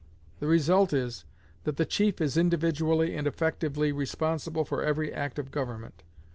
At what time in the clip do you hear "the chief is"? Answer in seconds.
1.77-2.35